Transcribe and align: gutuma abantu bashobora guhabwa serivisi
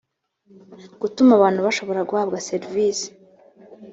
gutuma 1.01 1.31
abantu 1.37 1.59
bashobora 1.65 2.07
guhabwa 2.09 2.43
serivisi 2.49 3.07